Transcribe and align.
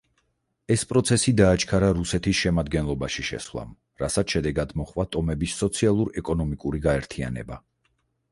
ეს 0.75 0.83
პროცესი 0.91 1.31
დააჩქარა 1.39 1.89
რუსეთის 1.97 2.39
შემადგენლობაში 2.45 3.25
შესვლამ, 3.27 3.75
რასაც 4.03 4.35
შედეგად 4.35 4.73
მოჰყვა 4.81 5.07
ტომების 5.17 5.59
სოციალურ-ეკონომიკური 5.63 6.81
გაერთიანება. 6.87 7.63